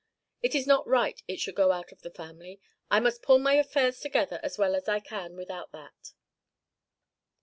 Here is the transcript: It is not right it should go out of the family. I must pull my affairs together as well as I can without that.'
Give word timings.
It 0.41 0.55
is 0.55 0.65
not 0.65 0.87
right 0.87 1.21
it 1.27 1.39
should 1.39 1.53
go 1.53 1.71
out 1.71 1.91
of 1.91 2.01
the 2.01 2.09
family. 2.09 2.59
I 2.89 2.99
must 2.99 3.21
pull 3.21 3.37
my 3.37 3.53
affairs 3.53 3.99
together 3.99 4.39
as 4.41 4.57
well 4.57 4.73
as 4.75 4.87
I 4.89 4.99
can 4.99 5.35
without 5.35 5.71
that.' 5.73 6.13